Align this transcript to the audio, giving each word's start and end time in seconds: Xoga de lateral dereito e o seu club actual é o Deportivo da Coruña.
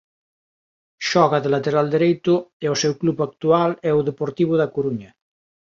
Xoga 1.09 1.37
de 1.43 1.49
lateral 1.55 1.85
dereito 1.95 2.33
e 2.65 2.67
o 2.73 2.79
seu 2.81 2.93
club 3.01 3.17
actual 3.27 3.69
é 3.89 3.91
o 3.99 4.05
Deportivo 4.09 4.53
da 4.57 4.71
Coruña. 4.75 5.11